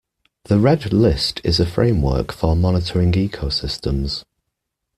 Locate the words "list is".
0.93-1.59